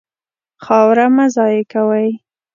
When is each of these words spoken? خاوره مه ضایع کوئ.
خاوره 0.63 1.05
مه 1.15 1.25
ضایع 1.35 1.61
کوئ. 1.71 2.07